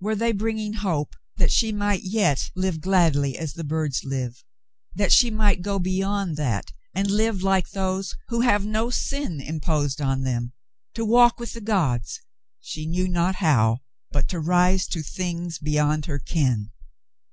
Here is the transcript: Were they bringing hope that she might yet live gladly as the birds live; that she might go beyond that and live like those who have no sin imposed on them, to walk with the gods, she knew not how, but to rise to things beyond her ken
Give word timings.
Were 0.00 0.16
they 0.16 0.32
bringing 0.32 0.72
hope 0.72 1.14
that 1.36 1.52
she 1.52 1.70
might 1.70 2.02
yet 2.02 2.50
live 2.56 2.80
gladly 2.80 3.38
as 3.38 3.52
the 3.52 3.62
birds 3.62 4.02
live; 4.02 4.42
that 4.96 5.12
she 5.12 5.30
might 5.30 5.62
go 5.62 5.78
beyond 5.78 6.36
that 6.38 6.72
and 6.92 7.08
live 7.08 7.44
like 7.44 7.70
those 7.70 8.16
who 8.30 8.40
have 8.40 8.64
no 8.66 8.90
sin 8.90 9.40
imposed 9.40 10.00
on 10.00 10.22
them, 10.24 10.54
to 10.94 11.04
walk 11.04 11.38
with 11.38 11.52
the 11.52 11.60
gods, 11.60 12.18
she 12.58 12.84
knew 12.84 13.06
not 13.06 13.36
how, 13.36 13.82
but 14.10 14.26
to 14.30 14.40
rise 14.40 14.88
to 14.88 15.04
things 15.04 15.60
beyond 15.60 16.06
her 16.06 16.18
ken 16.18 16.72